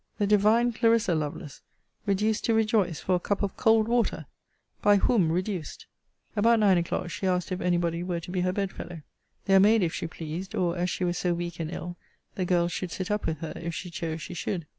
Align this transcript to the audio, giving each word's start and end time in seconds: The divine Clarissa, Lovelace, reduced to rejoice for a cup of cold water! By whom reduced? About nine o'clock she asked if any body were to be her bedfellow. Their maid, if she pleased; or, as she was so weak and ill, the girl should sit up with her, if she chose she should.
The 0.17 0.25
divine 0.25 0.73
Clarissa, 0.73 1.13
Lovelace, 1.13 1.61
reduced 2.07 2.43
to 2.45 2.55
rejoice 2.55 2.99
for 2.99 3.13
a 3.13 3.19
cup 3.19 3.43
of 3.43 3.55
cold 3.55 3.87
water! 3.87 4.25
By 4.81 4.95
whom 4.95 5.31
reduced? 5.31 5.85
About 6.35 6.59
nine 6.59 6.79
o'clock 6.79 7.11
she 7.11 7.27
asked 7.27 7.51
if 7.51 7.61
any 7.61 7.77
body 7.77 8.01
were 8.01 8.19
to 8.21 8.31
be 8.31 8.41
her 8.41 8.51
bedfellow. 8.51 9.03
Their 9.45 9.59
maid, 9.59 9.83
if 9.83 9.93
she 9.93 10.07
pleased; 10.07 10.55
or, 10.55 10.75
as 10.75 10.89
she 10.89 11.03
was 11.03 11.19
so 11.19 11.35
weak 11.35 11.59
and 11.59 11.69
ill, 11.69 11.97
the 12.33 12.45
girl 12.45 12.67
should 12.67 12.89
sit 12.89 13.11
up 13.11 13.27
with 13.27 13.41
her, 13.41 13.53
if 13.55 13.75
she 13.75 13.91
chose 13.91 14.23
she 14.23 14.33
should. 14.33 14.65